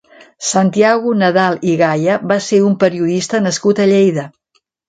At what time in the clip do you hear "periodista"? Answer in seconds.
2.85-3.45